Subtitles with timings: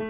[0.00, 0.06] Alô,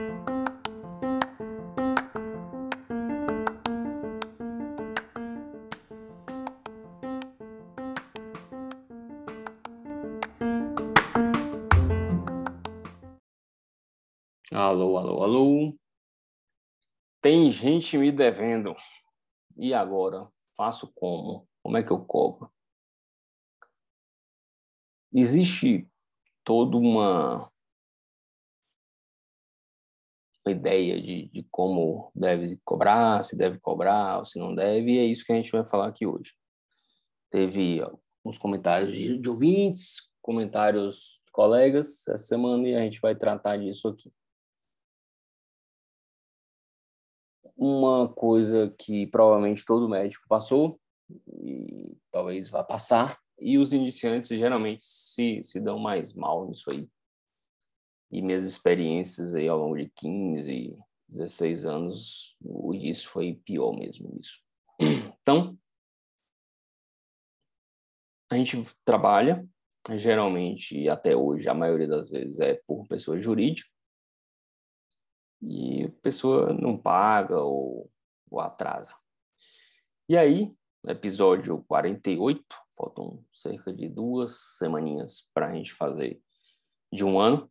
[14.99, 15.75] alô, alô.
[17.23, 18.77] Tem gente me devendo.
[19.57, 20.31] E agora?
[20.55, 21.49] Faço como?
[21.63, 22.53] Como é que eu cobro?
[25.15, 25.89] Existe
[26.45, 27.51] toda uma,
[30.49, 34.99] uma ideia de, de como deve cobrar, se deve cobrar ou se não deve, e
[34.99, 36.33] é isso que a gente vai falar aqui hoje.
[37.31, 43.15] Teve alguns comentários de, de ouvintes, comentários de colegas essa semana, e a gente vai
[43.15, 44.13] tratar disso aqui.
[47.61, 50.79] uma coisa que provavelmente todo médico passou
[51.43, 56.89] e talvez vá passar, e os iniciantes geralmente se, se dão mais mal nisso aí.
[58.11, 62.37] E minhas experiências aí ao longo de 15, 16 anos,
[62.75, 64.41] isso foi pior mesmo isso.
[65.21, 65.59] Então,
[68.31, 69.47] a gente trabalha,
[69.97, 73.69] geralmente, até hoje, a maioria das vezes é por pessoa jurídica,
[75.43, 77.91] e a pessoa não paga ou,
[78.31, 78.95] ou atrasa.
[80.09, 80.53] E aí,
[80.87, 82.43] episódio 48,
[82.77, 86.21] faltam cerca de duas semaninhas para a gente fazer
[86.93, 87.51] de um ano.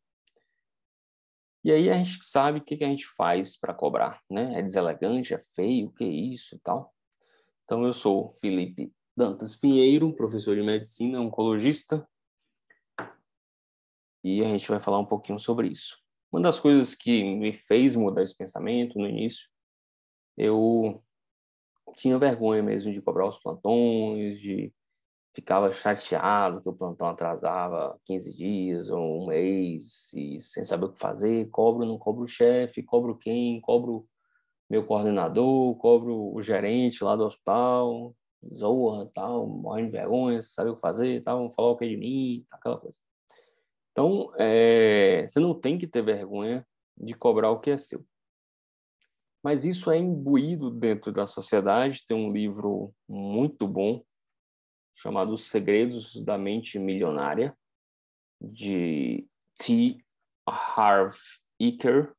[1.63, 4.59] E aí a gente sabe o que, que a gente faz para cobrar, né?
[4.59, 6.93] É deselegante, é feio, o que é isso e tal.
[7.65, 12.07] Então eu sou Felipe Dantas Pinheiro, professor de medicina, oncologista,
[14.23, 15.97] e a gente vai falar um pouquinho sobre isso.
[16.31, 19.49] Uma das coisas que me fez mudar esse pensamento no início,
[20.37, 21.03] eu
[21.95, 24.73] tinha vergonha mesmo de cobrar os plantões, de
[25.37, 30.91] ficava chateado que o plantão atrasava 15 dias ou um mês e sem saber o
[30.91, 34.07] que fazer, cobro, não cobro o chefe, cobro quem, cobro
[34.67, 38.15] meu coordenador, cobro o gerente lá do hospital,
[38.51, 41.97] zoa, tal, morrendo de vergonha, sabe o que fazer, tal, vão falar o que de
[41.97, 42.97] mim, aquela coisa.
[43.91, 46.65] Então, é, você não tem que ter vergonha
[46.97, 48.03] de cobrar o que é seu.
[49.43, 52.03] Mas isso é imbuído dentro da sociedade.
[52.07, 54.03] Tem um livro muito bom
[54.97, 57.55] chamado Os Segredos da Mente Milionária,
[58.41, 60.03] de T.
[60.45, 61.15] Harv
[61.59, 62.13] Eker,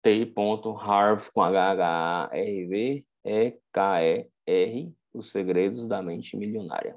[0.00, 0.32] T.
[0.80, 6.96] Harv com H-H-A-R-V, E-K-E-R, Os Segredos da Mente Milionária.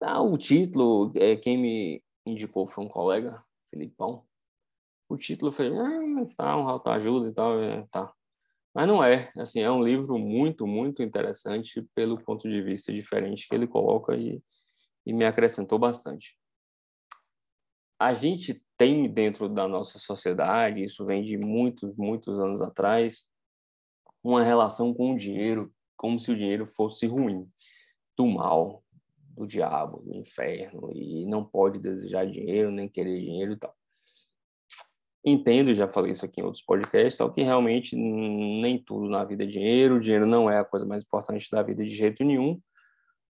[0.00, 4.24] Ah, o título, é, quem me indicou foi um colega, Filipão.
[5.08, 8.12] O título foi, ah, tá, um autoajuda e tal, é, tá.
[8.74, 13.46] Mas não é, assim, é um livro muito, muito interessante pelo ponto de vista diferente
[13.46, 14.42] que ele coloca e,
[15.04, 16.36] e me acrescentou bastante.
[17.98, 23.26] A gente tem dentro da nossa sociedade, isso vem de muitos, muitos anos atrás,
[24.24, 27.48] uma relação com o dinheiro como se o dinheiro fosse ruim,
[28.16, 28.82] do mal,
[29.36, 33.72] do diabo, do inferno, e não pode desejar dinheiro, nem querer dinheiro e tal.
[35.24, 39.44] Entendo, já falei isso aqui em outros podcasts, só que realmente nem tudo na vida
[39.44, 42.60] é dinheiro, o dinheiro não é a coisa mais importante da vida de jeito nenhum,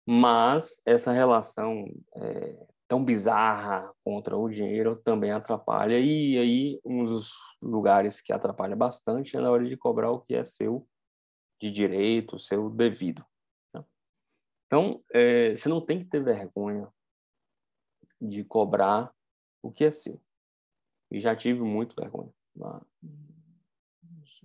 [0.06, 1.86] mas essa relação
[2.16, 8.76] é, tão bizarra contra o dinheiro também atrapalha, e aí um dos lugares que atrapalha
[8.76, 10.88] bastante é na hora de cobrar o que é seu
[11.60, 13.26] de direito, seu devido.
[14.68, 16.88] Então, é, você não tem que ter vergonha
[18.22, 19.12] de cobrar
[19.64, 20.22] o que é seu.
[21.12, 22.32] E já tive muito vergonha.
[22.56, 22.82] Lá,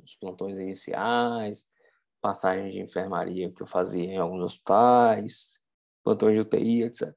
[0.03, 1.71] os plantões iniciais,
[2.21, 5.61] passagens de enfermaria que eu fazia em alguns hospitais,
[6.03, 7.15] plantões de UTI, etc.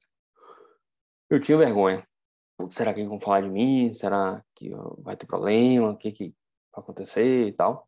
[1.29, 2.07] Eu tinha vergonha.
[2.69, 3.93] Será que vão falar de mim?
[3.93, 4.69] Será que
[4.99, 5.91] vai ter problema?
[5.91, 6.35] O que, que
[6.73, 7.87] vai acontecer e tal?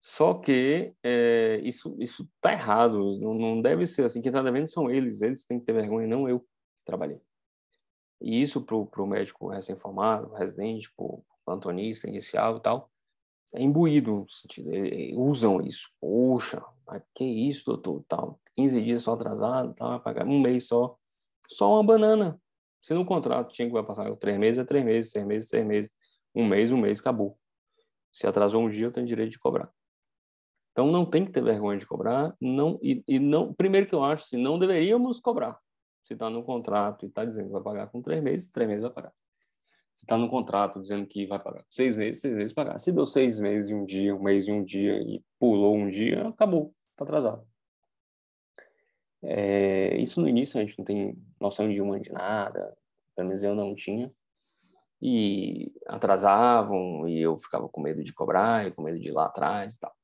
[0.00, 4.22] Só que é, isso isso tá errado, não, não deve ser assim.
[4.22, 6.46] Quem está devendo são eles, eles têm que ter vergonha, não eu que
[6.84, 7.20] trabalhei.
[8.20, 12.90] E isso para o médico recém-formado, residente, para o plantonista inicial e tal,
[13.54, 14.70] é imbuído no sentido,
[15.16, 15.90] usam isso.
[16.00, 16.62] Poxa,
[17.14, 18.04] que isso, doutor?
[18.08, 20.96] Tal, 15 dias só atrasado, tal, vai pagar um mês só.
[21.48, 22.40] Só uma banana.
[22.82, 25.66] Se no contrato tinha que vai passar três meses, é três meses, seis meses, seis
[25.66, 25.90] meses.
[26.34, 27.38] Um mês, um mês, acabou.
[28.12, 29.70] Se atrasou um dia, eu tenho direito de cobrar.
[30.72, 33.52] Então não tem que ter vergonha de cobrar, não e, e não.
[33.52, 35.58] Primeiro que eu acho, se assim, não deveríamos cobrar.
[36.08, 38.82] Se está no contrato e está dizendo que vai pagar com três meses, três meses
[38.82, 39.12] vai pagar.
[39.94, 42.78] Se está no contrato dizendo que vai pagar seis meses, seis meses pagar.
[42.78, 45.90] Se deu seis meses e um dia, um mês e um dia e pulou um
[45.90, 47.46] dia, acabou, está atrasado.
[49.22, 52.74] É, isso no início a gente não tem noção de uma de nada,
[53.14, 54.10] pelo menos eu não tinha.
[55.02, 59.26] e atrasavam e eu ficava com medo de cobrar e com medo de ir lá
[59.26, 59.94] atrás e tal.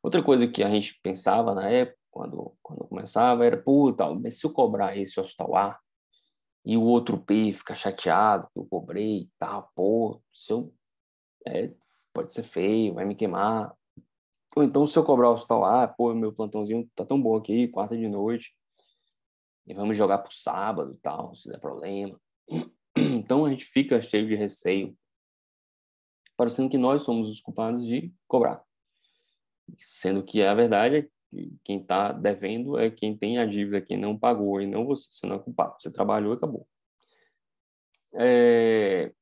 [0.00, 4.40] Outra coisa que a gente pensava na época, quando, quando começava, era, pô, tal, mas
[4.40, 5.80] se eu cobrar esse hospital A
[6.64, 10.74] e o outro P ficar chateado que eu cobrei tal, pô, se eu,
[11.46, 11.72] é,
[12.12, 13.72] pode ser feio, vai me queimar.
[14.56, 17.68] Ou então, se eu cobrar o hospital A, pô, meu plantãozinho tá tão bom aqui,
[17.68, 18.52] quarta de noite,
[19.64, 22.20] e vamos jogar pro sábado e tal, se der problema.
[22.96, 24.96] Então a gente fica cheio de receio,
[26.36, 28.60] parecendo que nós somos os culpados de cobrar.
[29.76, 31.08] Sendo que a verdade é
[31.62, 35.26] quem está devendo é quem tem a dívida, quem não pagou, e não você, você
[35.26, 35.76] não é culpado.
[35.78, 36.66] Você trabalhou e acabou.
[38.14, 39.12] É,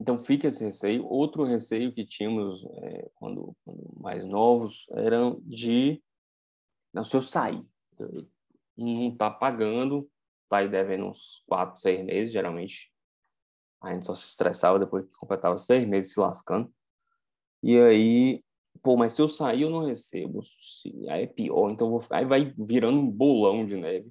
[0.00, 1.06] então fica esse receio.
[1.06, 6.02] Outro receio que tínhamos é, quando, quando, mais novos era de,
[6.92, 7.64] não, se eu sair,
[8.76, 10.10] não está pagando,
[10.42, 12.92] está aí devendo uns quatro, seis meses, geralmente
[13.80, 16.72] a gente só se estressava depois que completava seis meses se lascando.
[17.62, 18.44] E aí,
[18.84, 20.44] pô, mas se eu sair eu não recebo.
[21.08, 22.18] Aí é pior, então vou ficar.
[22.18, 24.08] Aí vai virando um bolão de neve.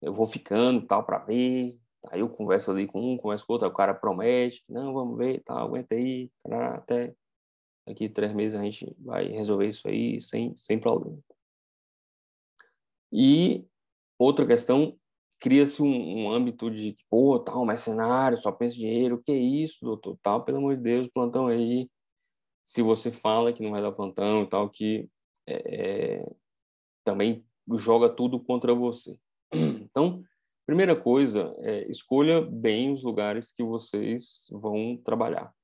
[0.00, 1.78] Eu vou ficando tal para ver.
[2.08, 5.42] Aí eu converso ali com um, converso com outro, o cara promete, não, vamos ver,
[5.44, 6.30] tal, aguenta aí,
[6.76, 7.12] até
[7.84, 11.18] daqui três meses a gente vai resolver isso aí sem, sem problema.
[13.12, 13.66] E
[14.16, 14.96] outra questão
[15.40, 20.16] cria-se um, um, âmbito de, pô, tal, mercenário, só pensa em dinheiro, que isso, doutor,
[20.22, 21.90] tal, pelo amor de Deus, plantão aí.
[22.66, 25.08] Se você fala que não vai dar plantão e tal, que
[25.46, 26.32] é, é
[27.04, 29.16] também joga tudo contra você.
[29.88, 30.24] Então,
[30.66, 35.54] primeira coisa, é, escolha bem os lugares que vocês vão trabalhar.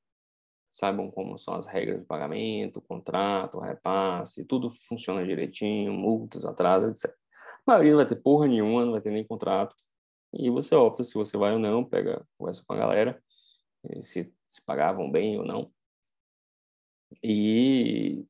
[0.70, 7.12] Saibam como são as regras de pagamento, contrato, repasse, tudo funciona direitinho, multas, atrasos, etc.
[7.66, 9.74] A maioria não vai ter porra nenhuma, não vai ter nem contrato.
[10.32, 13.20] E você opta se você vai ou não, pega, conversa com a galera,
[14.00, 15.70] se, se pagavam bem ou não.
[17.22, 18.24] E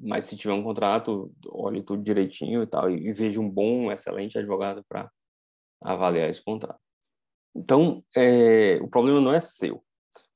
[0.00, 3.90] mas se tiver um contrato, olhe tudo direitinho e tal, e, e veja um bom,
[3.90, 5.10] excelente advogado para
[5.80, 6.78] avaliar esse contrato.
[7.54, 9.82] Então, é, o problema não é seu.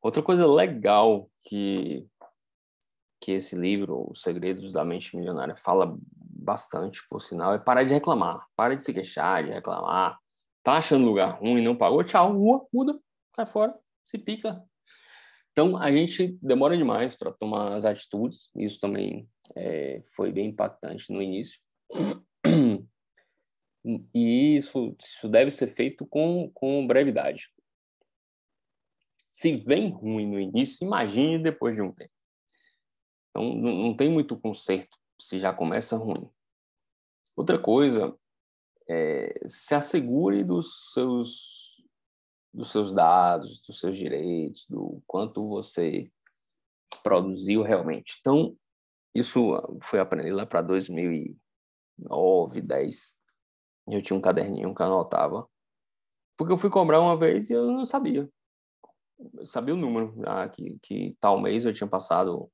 [0.03, 2.05] Outra coisa legal que
[3.23, 7.95] que esse livro, Os Segredos da Mente Milionária, fala bastante, por sinal, é parar de
[7.95, 8.45] reclamar.
[8.57, 10.19] Para de se queixar, de reclamar.
[10.61, 12.03] Tá achando lugar ruim, não pagou?
[12.03, 12.99] Tchau, rua, muda,
[13.33, 14.61] cai fora, se pica.
[15.53, 18.51] Então, a gente demora demais para tomar as atitudes.
[18.57, 21.61] Isso também é, foi bem impactante no início.
[23.85, 27.51] E isso, isso deve ser feito com, com brevidade.
[29.31, 32.13] Se vem ruim no início, imagine depois de um tempo.
[33.31, 36.31] Então, não tem muito conserto se já começa ruim.
[37.35, 38.17] Outra coisa,
[38.89, 41.62] é, se assegure dos seus,
[42.53, 46.11] dos seus dados, dos seus direitos, do quanto você
[47.03, 48.19] produziu realmente.
[48.21, 48.57] Então,
[49.15, 53.19] isso foi aprender lá para 2009, 10.
[53.89, 55.49] Eu tinha um caderninho que anotava.
[56.37, 58.29] Porque eu fui cobrar uma vez e eu não sabia.
[59.35, 62.51] Eu sabia o número, ah, que, que tal mês eu tinha passado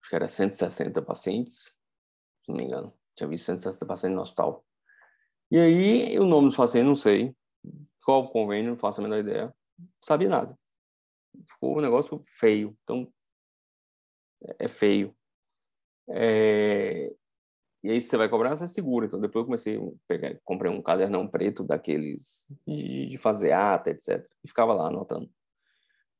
[0.00, 1.76] acho que era 160 pacientes,
[2.42, 2.92] se não me engano.
[3.14, 4.64] Tinha visto 160 pacientes no hospital.
[5.50, 7.34] E aí, o nome dos pacientes, não sei.
[8.08, 9.54] Qual o convênio, não faço a menor ideia.
[9.78, 10.58] Não sabia nada.
[11.46, 12.74] Ficou um negócio feio.
[12.82, 13.12] Então,
[14.58, 15.14] é feio.
[16.08, 17.14] É...
[17.84, 19.04] E aí, você vai cobrar, você segura.
[19.04, 23.90] Então, depois eu comecei a pegar, comprei um cadernão preto daqueles de, de fazer ata,
[23.90, 24.26] etc.
[24.42, 25.30] E ficava lá anotando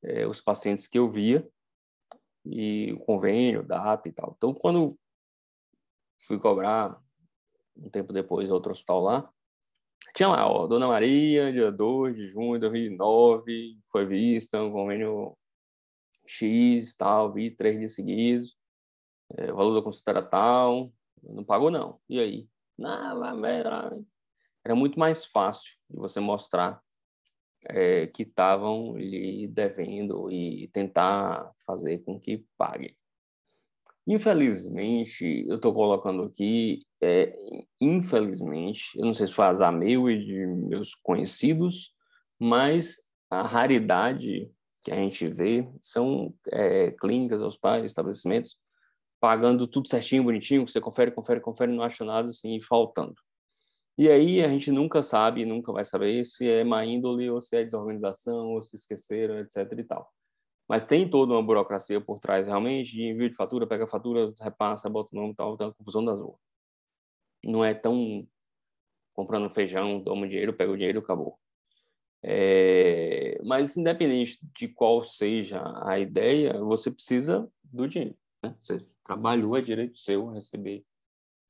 [0.02, 1.48] é, os pacientes que eu via
[2.44, 4.34] e o convênio, data e tal.
[4.36, 4.94] Então, quando
[6.20, 7.00] fui cobrar,
[7.74, 9.32] um tempo depois, outro hospital lá,
[10.14, 15.36] tinha lá, ó, Dona Maria, dia 2 de junho de 2009, foi vista, um convênio
[16.26, 18.56] X, tal, vi três dias seguidos,
[19.36, 22.00] é, o valor da consulta era tal, não pagou não.
[22.08, 22.48] E aí?
[22.76, 23.96] Não, era,
[24.64, 26.80] era muito mais fácil de você mostrar
[27.66, 32.96] é, que estavam lhe devendo e tentar fazer com que paguem.
[34.06, 37.36] Infelizmente, eu estou colocando aqui, é,
[37.80, 41.92] infelizmente, eu não sei se foi azar meu e de meus conhecidos,
[42.38, 42.96] mas
[43.30, 44.50] a raridade
[44.82, 48.56] que a gente vê são é, clínicas, hospitais, estabelecimentos,
[49.20, 53.14] pagando tudo certinho, bonitinho, você confere, confere, confere, não acha nada assim, faltando.
[53.96, 57.56] E aí a gente nunca sabe, nunca vai saber se é má índole ou se
[57.56, 60.08] é desorganização ou se esqueceram, etc e tal.
[60.68, 64.32] Mas tem toda uma burocracia por trás realmente de envio de fatura, pega a fatura,
[64.40, 66.47] repassa, bota o nome e tal, tá confusão das ruas.
[67.48, 68.26] Não é tão
[69.14, 71.38] comprando feijão, toma dinheiro, pega o dinheiro, acabou.
[72.22, 78.16] É, mas independente de qual seja a ideia, você precisa do dinheiro.
[78.42, 78.54] Né?
[78.58, 80.84] Você trabalhou, é direito seu receber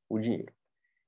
[0.09, 0.53] o dinheiro.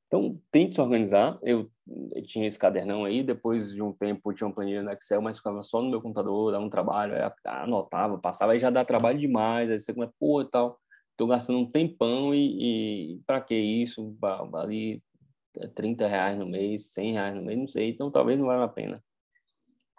[0.06, 1.38] Então, tente se organizar.
[1.40, 1.70] Eu,
[2.12, 5.38] eu, tinha esse cadernão aí, depois de um tempo tinha uma planilha no Excel, mas
[5.38, 9.70] ficava só no meu computador, dava um trabalho, anotava, passava, aí já dá trabalho demais,
[9.70, 10.80] aí você começa, pô, e tal,
[11.20, 14.16] tô gastando um tempão e, e para que isso?
[14.54, 15.02] Ali
[15.74, 18.68] 30 reais no mês, 100 reais no mês, não sei, então talvez não valha a
[18.68, 19.04] pena.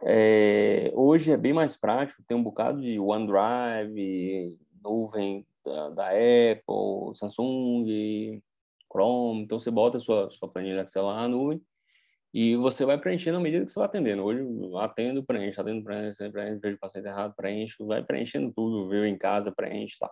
[0.04, 7.14] É, hoje é bem mais prático, tem um bocado de OneDrive, nuvem da, da Apple,
[7.14, 8.42] Samsung,
[8.92, 11.62] Chrome, então você bota a sua, sua planilha Excel lá na nuvem
[12.34, 14.24] e você vai preenchendo à medida que você vai atendendo.
[14.24, 14.44] Hoje
[14.80, 19.16] atendo, preencho, atendo, preencho, preencho, vejo o paciente errado, preencho, vai preenchendo tudo, viu em
[19.16, 20.10] casa, preenche, tá.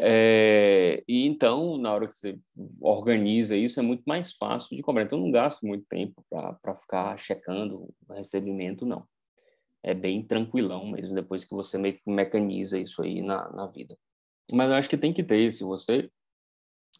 [0.00, 2.38] É, e então, na hora que você
[2.80, 5.02] organiza isso, é muito mais fácil de cobrar.
[5.02, 9.04] Então, não gasto muito tempo para ficar checando o recebimento, não.
[9.82, 13.96] É bem tranquilão mesmo, depois que você me mecaniza isso aí na, na vida.
[14.52, 16.10] Mas eu acho que tem que ter, se você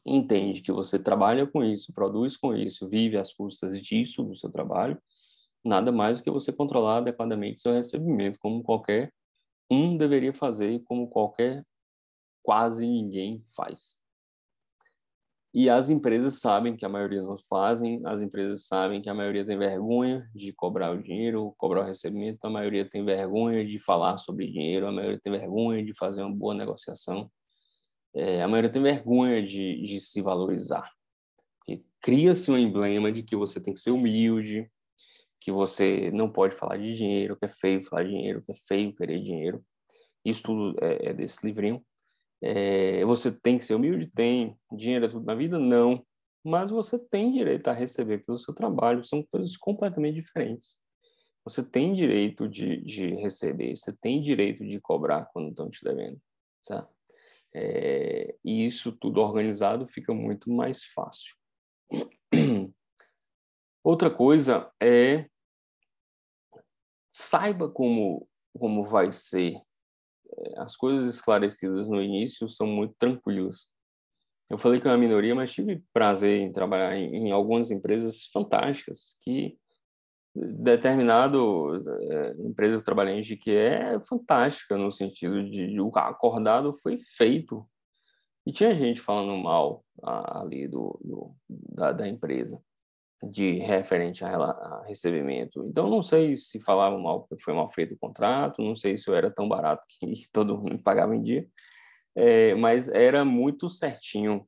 [0.05, 4.51] entende que você trabalha com isso, produz com isso, vive às custas disso, do seu
[4.51, 5.01] trabalho,
[5.65, 9.13] nada mais do que você controlar adequadamente seu recebimento, como qualquer
[9.71, 11.63] um deveria fazer, como qualquer
[12.43, 13.99] quase ninguém faz.
[15.53, 19.47] E as empresas sabem que a maioria não fazem, as empresas sabem que a maioria
[19.47, 24.19] tem vergonha de cobrar o dinheiro, cobrar o recebimento, a maioria tem vergonha de falar
[24.19, 27.31] sobre dinheiro, a maioria tem vergonha de fazer uma boa negociação,
[28.15, 30.91] é, a maioria tem vergonha de, de se valorizar.
[32.01, 34.71] Cria-se um emblema de que você tem que ser humilde,
[35.41, 38.55] que você não pode falar de dinheiro, que é feio falar de dinheiro, que é
[38.55, 39.65] feio querer dinheiro.
[40.25, 41.85] Isso tudo é, é desse livrinho.
[42.43, 44.07] É, você tem que ser humilde?
[44.07, 44.57] Tem.
[44.73, 45.59] Dinheiro é tudo na vida?
[45.59, 46.05] Não.
[46.45, 49.05] Mas você tem direito a receber pelo seu trabalho.
[49.05, 50.79] São coisas completamente diferentes.
[51.45, 56.21] Você tem direito de, de receber, você tem direito de cobrar quando estão te devendo.
[56.67, 56.87] Tá?
[57.55, 61.35] É, e isso tudo organizado fica muito mais fácil.
[63.83, 65.27] Outra coisa é
[67.09, 69.59] saiba como, como vai ser
[70.57, 73.69] as coisas esclarecidas no início são muito tranquilas.
[74.51, 78.27] Eu falei que é uma minoria, mas tive prazer em trabalhar em, em algumas empresas
[78.33, 79.59] fantásticas que
[80.35, 86.73] determinado é, empresa que eu trabalhei em que é fantástica no sentido de, o acordado
[86.75, 87.69] foi feito
[88.47, 92.61] e tinha gente falando mal ali do, do da, da empresa
[93.23, 95.65] de referente a, a, recebimento.
[95.67, 99.09] Então, não sei se falavam mal porque foi mal feito o contrato, não sei se
[99.09, 101.49] eu era tão barato que todo mundo pagava em dia,
[102.15, 104.47] é, mas era muito certinho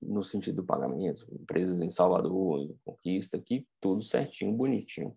[0.00, 1.26] no sentido do pagamento.
[1.30, 5.16] Empresas em Salvador, em Conquista, aqui, tudo certinho, bonitinho.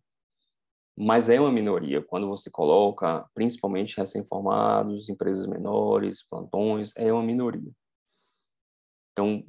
[0.96, 7.72] Mas é uma minoria quando você coloca, principalmente recém-formados, empresas menores, plantões, é uma minoria.
[9.12, 9.44] Então,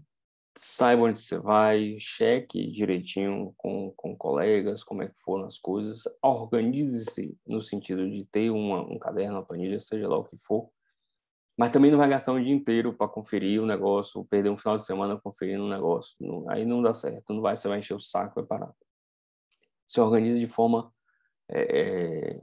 [0.56, 6.04] saiba onde você vai, cheque direitinho com, com colegas, como é que foram as coisas,
[6.22, 10.70] organize-se no sentido de ter uma, um caderno, uma planilha, seja lá o que for,
[11.56, 14.76] mas também não vai gastar um dia inteiro para conferir o negócio, perder um final
[14.76, 17.94] de semana conferindo um negócio, não, aí não dá certo, não vai, você vai encher
[17.94, 18.74] o saco, vai parar.
[19.86, 20.92] Se organize de forma
[21.48, 22.40] é,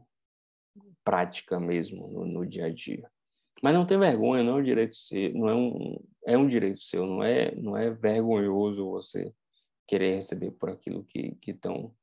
[1.03, 3.10] prática mesmo, no, no dia a dia.
[3.62, 6.80] Mas não tem vergonha, não é um direito seu, não é um é um direito
[6.82, 9.34] seu, não é não é vergonhoso você
[9.88, 11.94] querer receber por aquilo que estão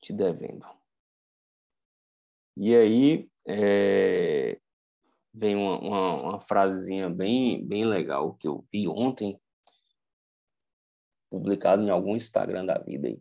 [0.00, 0.66] te devendo.
[2.56, 4.58] E aí é,
[5.32, 9.40] vem uma, uma, uma frasezinha bem bem legal que eu vi ontem
[11.30, 13.20] publicado em algum Instagram da vida aí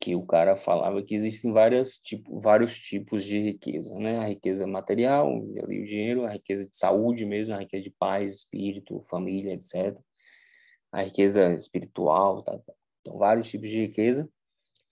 [0.00, 4.18] que o cara falava que existem várias, tipo, vários tipos de riqueza, né?
[4.18, 5.28] A riqueza material,
[5.62, 10.00] ali o dinheiro, a riqueza de saúde mesmo, a riqueza de paz, espírito, família, etc.
[10.90, 12.72] A riqueza espiritual, tá, tá.
[13.02, 14.28] Então, vários tipos de riqueza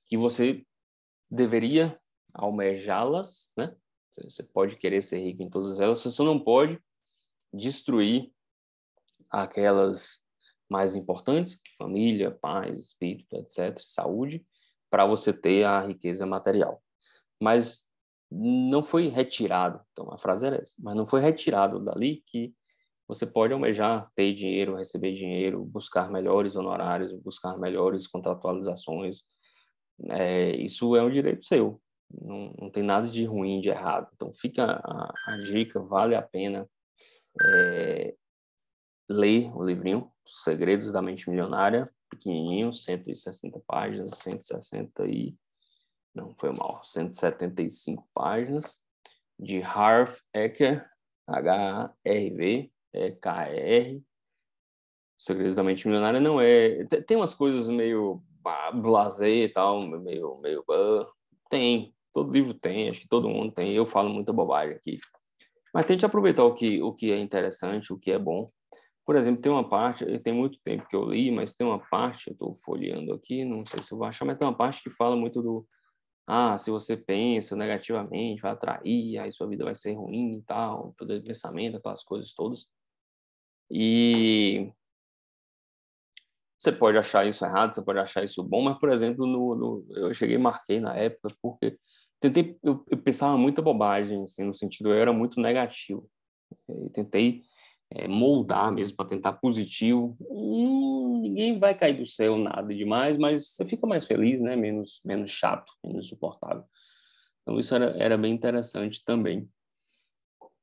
[0.05, 0.63] que você
[1.31, 1.99] deveria
[2.35, 3.75] almejá-las, né?
[4.13, 6.79] Você pode querer ser rico em todas elas, você só não pode
[7.53, 8.31] destruir
[9.31, 10.21] aquelas
[10.69, 14.45] mais importantes, família, paz, espírito, etc., saúde,
[14.91, 16.83] para você ter a riqueza material.
[17.41, 17.87] Mas
[18.31, 22.55] não foi retirado, então a frase era essa, mas não foi retirado dali que
[23.07, 29.23] você pode almejar ter dinheiro, receber dinheiro, buscar melhores honorários, buscar melhores contratualizações.
[30.11, 31.81] É, isso é um direito seu,
[32.11, 34.09] não, não, tem nada de ruim, de errado.
[34.15, 36.69] Então fica a, a dica, vale a pena
[37.43, 38.15] é,
[39.09, 45.37] ler o livrinho Segredos da Mente Milionária, pequenininho, 160 páginas, 169
[46.15, 48.83] não foi mal, 175 páginas,
[49.39, 50.85] de Harv Eker,
[51.27, 54.03] H-A-R-V, E-K-E-R.
[55.17, 56.85] Segredos da Mente Milionária não é...
[57.07, 58.23] Tem umas coisas meio
[58.75, 60.39] blasé e tal, meio...
[60.39, 60.65] meio
[61.49, 63.73] tem, todo livro tem, acho que todo mundo tem.
[63.73, 64.99] Eu falo muita bobagem aqui.
[65.73, 68.47] Mas tente aproveitar o que, o que é interessante, o que é bom.
[69.09, 72.29] Por exemplo, tem uma parte, tem muito tempo que eu li, mas tem uma parte,
[72.29, 74.91] eu estou folheando aqui, não sei se eu vou achar, mas tem uma parte que
[74.91, 75.67] fala muito do,
[76.29, 80.93] ah, se você pensa negativamente, vai atrair, aí sua vida vai ser ruim e tal,
[80.99, 82.67] poder de pensamento, aquelas coisas todas.
[83.71, 84.71] E
[86.59, 89.87] você pode achar isso errado, você pode achar isso bom, mas, por exemplo, no, no
[89.97, 91.79] eu cheguei e marquei na época porque
[92.21, 96.07] tentei, eu, eu, pensava muita bobagem, assim, no sentido, eu era muito negativo.
[96.69, 97.43] E tentei
[97.91, 100.17] é, moldar mesmo para tentar positivo.
[100.21, 104.57] Hum, ninguém vai cair do céu nada demais, mas você fica mais feliz, né?
[104.57, 106.65] Menos, menos chato, menos suportável.
[107.43, 109.49] Então isso era, era bem interessante também.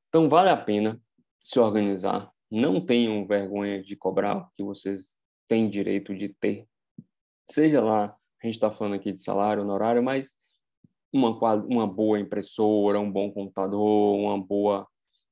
[0.09, 1.01] Então vale a pena
[1.41, 2.31] se organizar.
[2.49, 5.15] Não tenham vergonha de cobrar o que vocês
[5.47, 6.67] têm direito de ter.
[7.49, 10.31] Seja lá, a gente está falando aqui de salário, honorário, mas
[11.11, 11.29] uma,
[11.63, 14.87] uma boa impressora, um bom computador, uma boa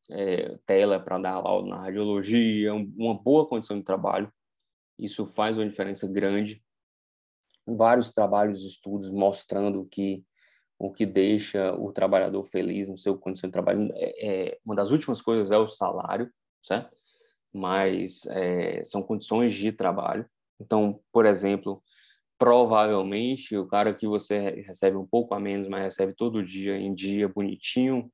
[0.10, 4.32] é, tela para dar aula na radiologia, uma boa condição de trabalho.
[4.98, 6.64] Isso faz uma diferença grande.
[7.66, 10.24] Vários trabalhos e estudos mostrando que
[10.78, 14.92] o que deixa o trabalhador feliz no seu condição de trabalho é, é uma das
[14.92, 16.30] últimas coisas é o salário,
[16.62, 16.96] certo?
[17.54, 20.26] Mas é, são condições de trabalho.
[20.60, 21.82] Então, por exemplo,
[22.38, 26.94] provavelmente o cara que você recebe um pouco a menos, mas recebe todo dia em
[26.94, 28.12] dia bonitinho,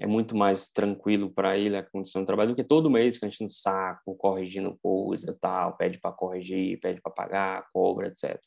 [0.00, 3.24] é muito mais tranquilo para ele a condição de trabalho do que todo mês que
[3.24, 8.40] a gente no saco, corrigindo coisa tal, pede para corrigir, pede para pagar, cobra, etc.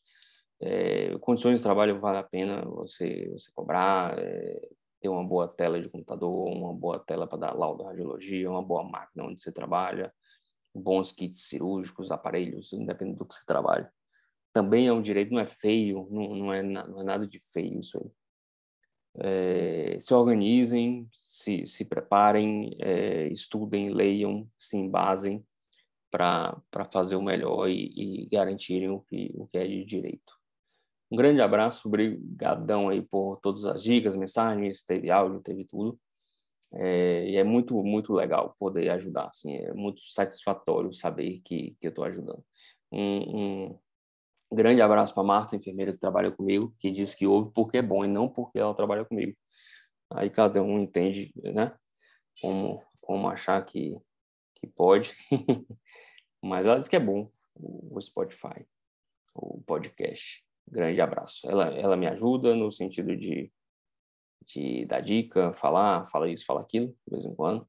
[0.59, 5.81] É, condições de trabalho vale a pena você, você cobrar, é, ter uma boa tela
[5.81, 10.13] de computador, uma boa tela para dar laudo radiologia, uma boa máquina onde você trabalha,
[10.75, 13.89] bons kits cirúrgicos, aparelhos, independente do que você trabalha.
[14.51, 17.79] Também é um direito, não é feio, não, não, é, não é nada de feio
[17.79, 18.11] isso aí
[19.19, 25.45] é, se organizem, se, se preparem, é, estudem, leiam, se embasem
[26.09, 30.33] para fazer o melhor e, e, garantirem o que, o que é de direito.
[31.11, 35.99] Um grande abraço, obrigadão aí por todas as dicas, mensagens, teve áudio, teve tudo.
[36.73, 41.87] É, e é muito, muito legal poder ajudar, assim, é muito satisfatório saber que, que
[41.87, 42.43] eu estou ajudando.
[42.91, 43.79] Um, um,
[44.51, 48.03] grande abraço para Marta, enfermeira que trabalha comigo, que diz que ouve porque é bom
[48.05, 49.37] e não porque ela trabalha comigo.
[50.11, 51.75] Aí cada um entende, né?
[52.41, 53.97] Como, como achar que,
[54.55, 55.13] que pode.
[56.41, 58.65] Mas ela diz que é bom o Spotify,
[59.33, 60.45] o podcast.
[60.67, 61.49] Grande abraço.
[61.49, 63.51] Ela, ela me ajuda no sentido de,
[64.45, 67.67] de dar dica, falar, fala isso, fala aquilo, de vez em quando.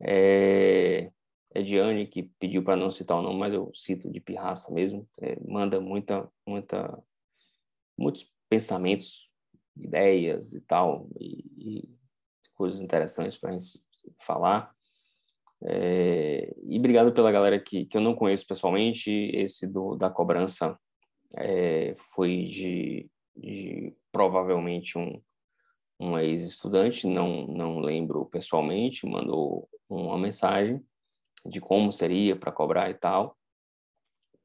[0.00, 1.10] É,
[1.54, 5.08] é Diane que pediu para não citar o nome, mas eu cito de pirraça mesmo.
[5.20, 7.02] É, manda muita, muita,
[7.98, 9.30] muitos pensamentos,
[9.76, 11.98] ideias e tal, e, e
[12.54, 13.80] coisas interessantes para a gente
[14.20, 14.74] falar.
[15.64, 19.10] É, e obrigado pela galera que, que eu não conheço pessoalmente.
[19.10, 20.78] Esse do, da cobrança
[21.36, 25.20] é, foi de, de provavelmente um,
[25.98, 30.84] um ex-estudante, não, não lembro pessoalmente, mandou uma mensagem
[31.48, 33.36] de como seria para cobrar e tal.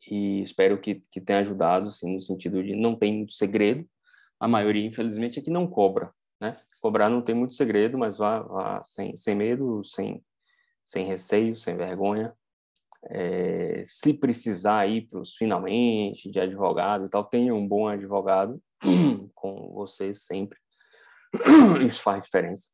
[0.10, 3.88] E espero que, que tenha ajudado, assim, no sentido de não tem muito segredo.
[4.40, 6.12] A maioria, infelizmente, é que não cobra,
[6.42, 6.58] né?
[6.82, 10.24] Cobrar não tem muito segredo, mas vá, vá sem, sem medo, sem,
[10.84, 12.34] sem receio, sem vergonha.
[13.06, 18.62] É, se precisar ir para os finalmente de advogado e tal, tenha um bom advogado
[19.34, 20.58] com você sempre.
[21.86, 22.72] Isso faz diferença.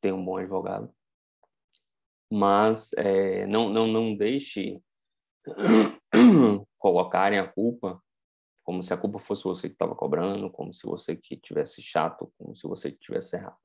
[0.00, 0.92] Ter um bom advogado
[2.34, 4.80] mas é, não, não, não deixe
[6.78, 8.02] colocarem a culpa
[8.64, 12.32] como se a culpa fosse você que estava cobrando, como se você que tivesse chato,
[12.38, 13.58] como se você que tivesse errado.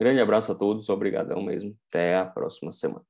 [0.00, 1.76] Grande abraço a todos, obrigadão mesmo.
[1.88, 3.04] Até a próxima semana.